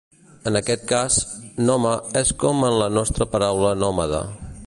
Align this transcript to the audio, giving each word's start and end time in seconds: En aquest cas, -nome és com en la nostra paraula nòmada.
En 0.51 0.55
aquest 0.59 0.85
cas, 0.91 1.17
-nome 1.59 1.91
és 2.23 2.33
com 2.45 2.67
en 2.71 2.79
la 2.85 2.89
nostra 2.97 3.31
paraula 3.35 3.77
nòmada. 3.85 4.27